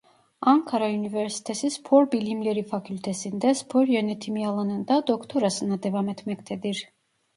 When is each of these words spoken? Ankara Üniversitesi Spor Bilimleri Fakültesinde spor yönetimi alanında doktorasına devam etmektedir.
Ankara 0.41 0.89
Üniversitesi 0.91 1.71
Spor 1.71 2.11
Bilimleri 2.11 2.63
Fakültesinde 2.63 3.53
spor 3.55 3.87
yönetimi 3.87 4.47
alanında 4.47 5.07
doktorasına 5.07 5.83
devam 5.83 6.09
etmektedir. 6.09 6.89